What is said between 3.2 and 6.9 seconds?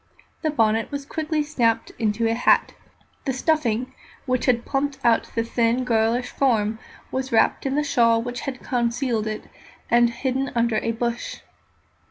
the stuffing which had plumped out the thin, girlish form